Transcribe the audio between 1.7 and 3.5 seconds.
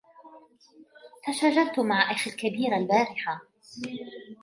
مع أخي الكبير البارحة.